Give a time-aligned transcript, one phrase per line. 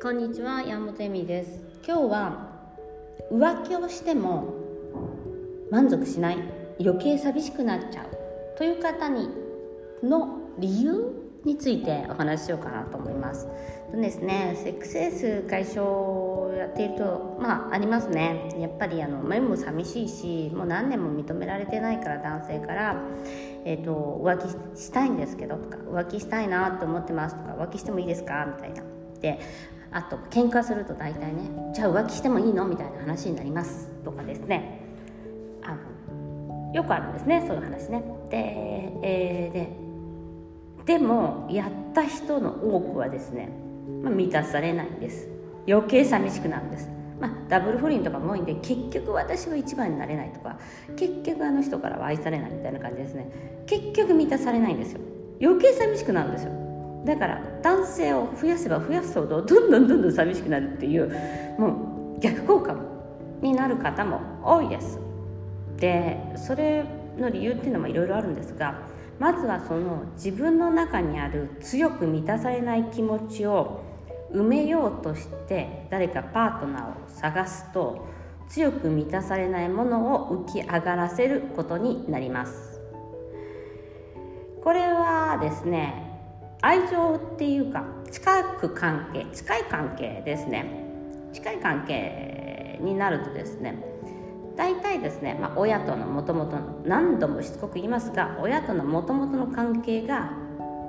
[0.00, 1.60] こんにちは山本恵美です。
[1.84, 2.48] 今日は
[3.32, 4.54] 浮気をしても
[5.72, 6.38] 満足しない
[6.78, 9.28] 余計寂しくなっちゃうという方に
[10.04, 13.48] の理由についてお話ししようかなと思います。
[13.90, 18.54] とですねセックスレス解消をやっているとまあありますね。
[18.60, 23.02] やっぱりあの目も寂しいしもう何年も認められてないから男性から
[23.64, 28.82] えーと、浮気したいんですけどとか浮気したいなと思ってますとか浮気してもいいですかみたいな。
[29.20, 29.40] で
[29.90, 32.66] あと喧嘩すると大体ねじゃあ浮気してもいいの？
[32.66, 33.88] みたいな話になります。
[34.04, 34.80] とかですね。
[35.62, 38.02] あのよくあるんですねそういう話ね。
[38.30, 38.36] で,、
[39.02, 43.50] えー、ででもやった人の多くはですね、
[44.02, 45.28] まあ、満たされないんです。
[45.66, 46.88] 余計寂しくなるんです。
[47.20, 50.56] まあ、ダブル不倫とかも多いんで結局私は一番になれないとか
[50.96, 53.64] 結局あの人からは愛されないみたいな感じですね。
[53.66, 55.00] 結局満たされないんですよ。
[55.40, 56.52] 余計寂しくなるんですよ。
[57.04, 61.08] だから男性を増やせば増やすほどどんどんどんどん寂しくなるっていう
[61.58, 62.76] もう逆効果
[63.40, 64.98] になる方も多いです。
[65.76, 66.84] でそれ
[67.16, 68.82] の理由っていうのもいろいろあるんですが
[69.18, 73.82] まずはその自分の中にある強く満たされない気持ちを
[74.32, 78.06] 埋めようとして誰かパートナーを探すと
[78.48, 82.80] 強く満たされないものを浮き上がらせることになります。
[84.62, 86.07] これはですね
[86.60, 90.84] 愛情っていうか近く関係近い関係ですね。
[91.32, 93.78] 近い関係になるとですね
[94.56, 100.32] 大体ですね、まあ、親とのもともと何度もしつこく言いますが親とのもともとの関係が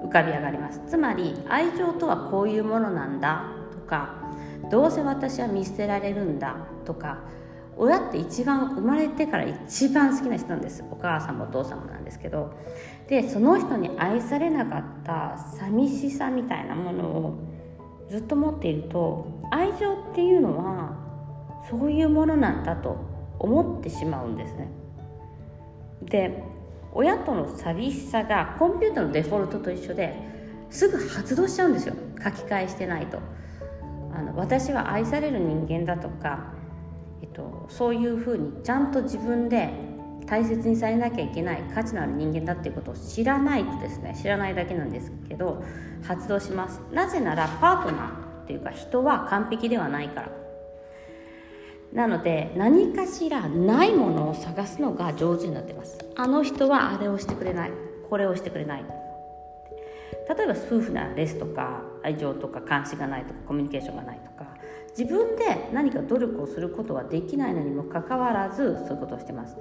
[0.03, 0.81] 浮かび上がります。
[0.87, 4.15] つまり愛情とはこういうものなんだとか
[4.71, 7.19] どうせ私は見捨てられるんだとか
[7.77, 10.83] 親って一番生まれてから一番好きな人なんです。
[10.89, 12.53] お母さんもお父さんもなんですけど
[13.09, 17.39] でその人に愛されなかった寂しさみたいなものを
[18.07, 20.95] ずっと持っていると愛情っていうのは
[21.71, 22.97] そういうものなんだと
[23.39, 24.69] 思ってしまうんですね。
[26.03, 26.43] で
[26.91, 30.15] 親との寂しさがコンピューターのデフォルトと一緒で
[30.69, 31.95] すぐ発動しちゃうんですよ。
[32.23, 33.17] 書き換えしてないと。
[34.13, 36.53] あの私は愛される人間だとか、
[37.23, 39.88] えっと、そういうふうにちゃんと自分で
[40.25, 45.63] 大切にされなきゃいけない価値のある人間だっていうことを知らないとですね知らないだけなんですけど
[46.03, 46.81] 発動します。
[46.91, 50.31] なぜならパートナーっていうか人は完璧ではないから。
[51.93, 55.97] なので何かしらないものを探すのが上手になってます。
[56.15, 57.71] あの人はあれをしてくれない。
[58.09, 58.83] これをしてくれない。
[60.29, 64.47] 例えば夫婦ならですとか愛情とか監視がないとかコミュニケーションがないとか
[64.95, 69.57] 自分で何か努力をすることはできないのにもかかわらずそういうことをしてます、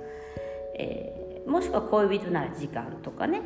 [0.78, 3.42] えー、もしくは恋人なら時間とかね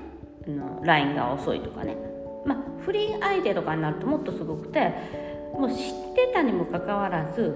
[0.46, 1.96] の LINE が遅いとかね。
[2.44, 4.92] まあ不倫相手とかになるともっとすごくて
[5.52, 5.76] もう知っ
[6.14, 7.54] てたにもかかわらず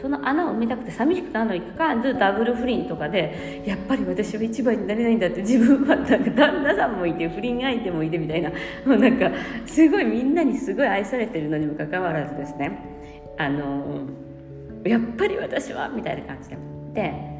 [0.00, 9.30] その穴を埋めたくて寂しくなるのにかかわらずダブル不倫とかでやっぱり私は一番になれないんだって自分はなんか旦那さんもいて不倫相手もいてみたいなもうなんか
[9.66, 12.78] すごいみんなにすごい愛されてるのにもかかわらずですね。
[13.36, 14.06] あの
[14.84, 16.56] やっぱり私はみたいな感じで。
[16.94, 17.39] で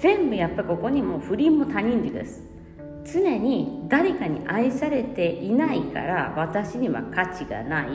[0.00, 2.42] 全部やっぱここにも不倫も他人です。
[3.04, 7.88] 常に誰かに愛されていないから私には価値がない。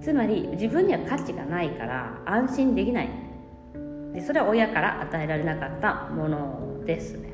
[0.00, 3.08] つまり自分には価値がないから安心できない。
[4.14, 7.30] でそれは親から与えられなかったものですね。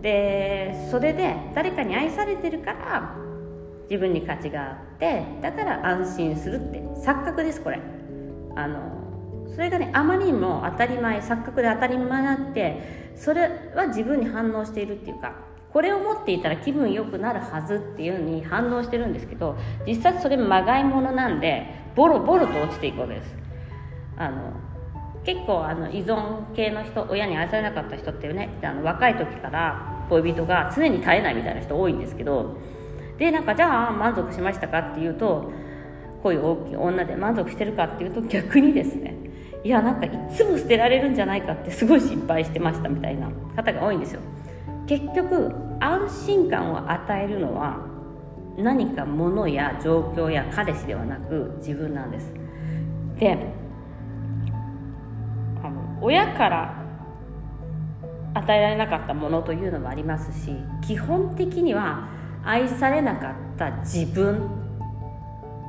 [0.00, 3.14] でそれで誰かに愛されてるから
[3.88, 7.80] 自分に価値があってだから安心するって錯覚ですこれ。
[8.56, 9.01] あの
[9.54, 15.34] それがねあまりにも当たり前錯覚で当たり前になってそれは自分に反応しているっていうか
[15.72, 23.34] これを持っていたら気分良くなるはずっていうに反応してるんですけど実際それまがいものなんでボロボロと落ちていくわけです。
[24.16, 24.52] あの
[25.24, 32.56] 結構あの依存系の人親に愛されなかった人っていうねあの若い時から恋人が常に絶えないみたいな人多いんですけど
[33.18, 35.52] でなんかじゃあ満足しましたかっていうと
[36.22, 39.21] 恋大きい女で満足してるかっていうと逆にですね
[39.64, 44.20] いやなんかいつも捨てられるんじゃないかってすごい心配してましたみたいな方が多いんですよ。
[44.86, 47.86] 結局安心感を与えるのは
[48.56, 52.34] 何か物や状況や彼氏ではなく自分なんです。
[53.18, 53.38] で
[55.62, 56.82] あの親から
[58.34, 62.08] 与えられなかったものというのもありますし基本的には
[62.44, 64.48] 愛されなかった自分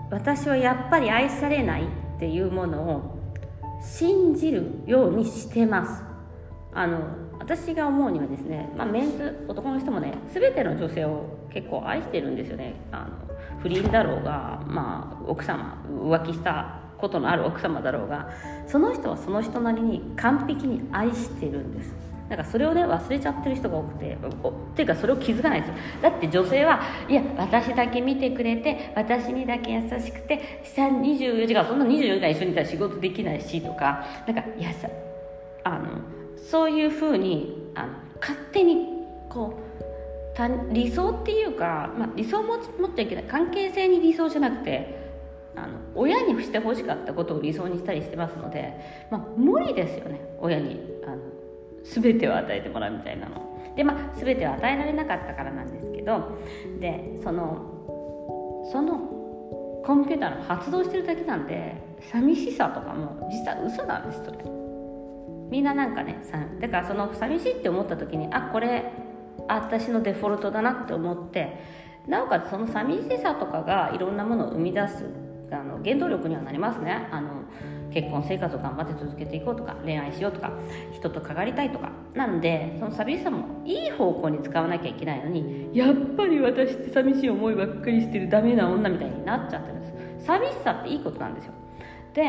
[0.10, 1.86] 私はやっぱり愛されないっ
[2.20, 3.23] ていうものを
[3.84, 6.04] 信じるようにしてます。
[6.74, 7.00] あの
[7.38, 12.74] 私が思うにはですね、まあ、メンズ男の人もね全ての女性を結構愛してるんですよね。
[12.92, 18.30] あの不倫だろうが、まあ、奥様浮気したことのある奥様だろうが
[18.66, 21.94] その人はその人なりに完璧に愛してるんです。
[22.34, 25.76] だからそれをね忘れちゃってる人が多くてっていうかそれを気づかないですよ。
[26.02, 34.90] だって女性はいや私だけ見てくれて私にだけ優しくて下24時間そんな24時間一緒にいたら仕事できないしとかなんかいやさ
[35.64, 36.02] あの
[36.50, 37.90] そういうふうにあの
[38.20, 38.88] 勝手に
[39.30, 43.26] こう理想っていうか、まあ、理想も持っちゃいけない。
[43.26, 45.04] 関係性に理想じゃなくて
[45.56, 48.74] あの親にしてほしかったことを理想にしたりしてますので、
[49.12, 50.20] まあ、無理ですよね。
[50.40, 51.43] 親にあの
[51.84, 53.54] 全てを与えてもらうみたいなの。
[53.76, 56.38] でまあ全ては与えられなかったからなんですけど
[56.80, 57.70] でその
[58.72, 59.00] その
[59.84, 61.76] コンピューターの発動してるだけなんで
[62.12, 64.38] 寂しさとかも実は嘘なんですそれ。
[65.50, 68.92] みんななんかねさだからその寂しいって思った時にあこれ
[69.48, 71.60] 私のデフォルトだなって思って
[72.08, 75.06] なおかつその寂しさとかがいろんなものを生み出す
[75.52, 77.44] あの原動力にはなりますねあの
[77.94, 80.52] 結婚生活を頑張って続けていこうとか恋愛しようとか
[80.92, 81.92] 人とかかりたいとか。
[82.14, 89.88] なのでその寂しさもいい方向に使わなきゃいけないのにやっぱり私って寂しい思いばっかりしてるダメな女みたいになっちゃってるんで
[90.20, 90.26] す。
[90.26, 91.54] 寂しさっていいことなんですよ。
[92.14, 92.24] で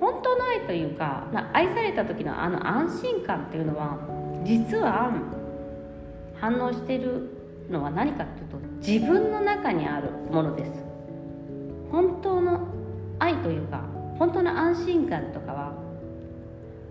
[0.00, 3.98] 本当の愛というか、まあ、愛された時のあの安心感っていうのは
[4.44, 5.12] 実は
[6.40, 10.72] 反応してるのは何かっていうと自分の中にあるものです。
[11.90, 12.68] 本当の
[13.18, 13.82] 愛というか
[14.18, 15.72] 本当の安心感とかは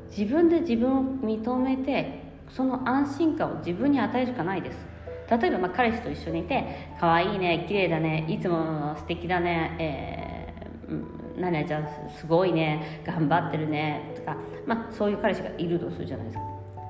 [0.10, 4.78] 自分で自分を認めてその安心感を自分に与えるしかないです。
[5.30, 16.44] 例えばま彼氏と一緒にいて可愛いね綺麗だねいつも素敵だね、えー、何々ちゃんすごいね頑張ってるねとか、まあ、そういう彼氏がいるとするじゃないですか。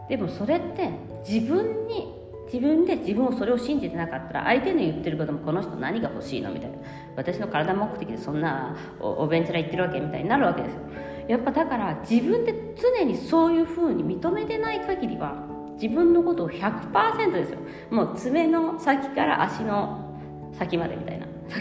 [0.08, 0.90] でもそれって
[1.28, 2.17] 自分に
[2.52, 6.78] 自分で自分をそれを信じてなかったら相手の言ってることもこの人何が欲しいのみたいな。
[7.16, 10.80] 私の体目的でそんなお弁当言ってるわけみたいになるわけですよ。
[11.28, 17.60] やっぱだから自分で常にそういうふうに認めてない限りは自分のことを100%ですよ。
[17.92, 20.18] もう爪の先から足の
[20.54, 21.28] 先までみたいな。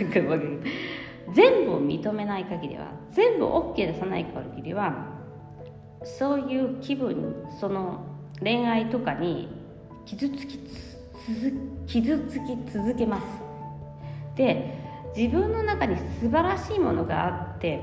[1.33, 5.17] 全部を認めない限りは全部 OK 出さない限りは
[6.05, 8.05] そういう気分その
[8.41, 9.49] 恋愛とかに
[10.07, 10.59] 傷つき
[11.87, 13.25] 傷つき続けます。
[14.37, 14.79] で
[15.17, 17.81] 自分の中に素晴らしいものがあって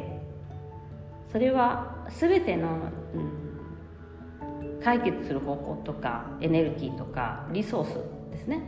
[1.31, 2.69] それは全ての、
[3.15, 7.95] うん、解決する方法とかエネルギーとかリソース
[8.31, 8.61] ですね。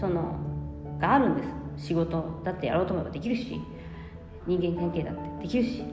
[0.00, 0.38] その
[0.98, 1.42] があるんで
[1.76, 1.88] す。
[1.88, 3.60] 仕事だってやろうと思えばできるし
[4.46, 5.84] 人間関係だってできるし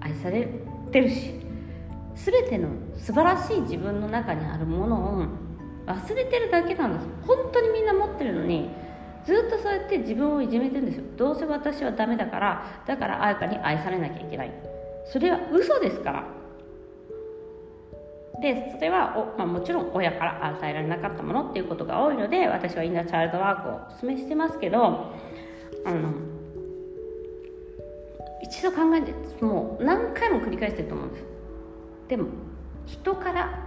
[0.00, 0.48] 愛され
[0.90, 1.46] てるし。
[2.16, 5.26] 全ての素晴らしい自分の中にあるものを
[5.86, 7.06] 忘れてるだけなんです。
[7.26, 8.70] 本当にみんな持ってるのに
[9.24, 11.04] ずっとそうやって自分をいじめてるんですよ。
[11.16, 14.52] どうせ私はダメだからだから彩香に愛されなきゃいけない。
[15.06, 16.24] それは嘘ですから。
[18.40, 25.14] でそれはお、まあ、もちろん親から与えられなかったものっていうことが多いので私はインナーチャイルドワークをお勧めしてますけど
[25.86, 26.12] あの
[28.42, 31.24] 一度考えてもう何回も繰り返してると思うんです。
[32.08, 32.26] でも
[32.84, 33.65] 人から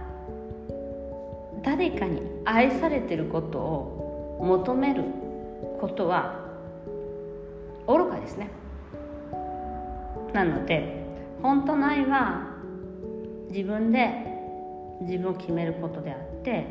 [1.62, 5.04] 誰かに愛されてることを求める
[5.80, 6.40] ことは
[7.86, 8.50] 愚かですね。
[10.32, 11.04] なので
[11.42, 12.46] 本当の愛は
[13.50, 14.30] 自分で
[15.00, 16.66] 自分を決めることであって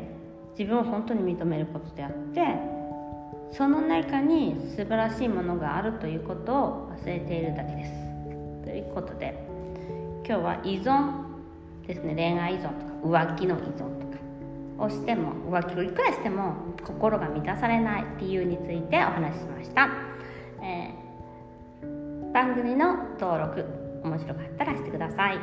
[0.58, 2.46] 自分を本当に認めることであって
[3.52, 7.92] その中に素晴らしいものがあるということを忘れているだけです。
[8.64, 9.44] ということで
[10.26, 11.24] 今日は依存
[11.86, 12.14] ですね。
[12.14, 14.09] 恋愛依存とか浮気の依存とか。
[14.80, 19.88] をしても浮気をいくらしても心が満たされない理由についてお話ししました、
[20.62, 23.64] えー、番組の登録
[24.02, 25.38] 面白かったらしてください。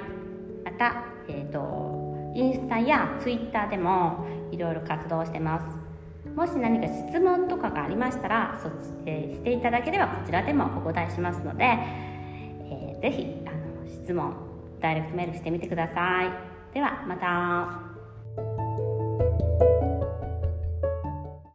[0.65, 5.87] また、えーと、インスタやツイッターでもいろいろ活動してます。
[6.35, 8.75] もし何か質問とかがありましたらそっち、
[9.05, 14.35] えー、していただければこちらでもお答えしますので、えー、ぜひあの質問
[14.79, 16.73] ダイレクトメールしてみてください。
[16.73, 17.96] ではまた。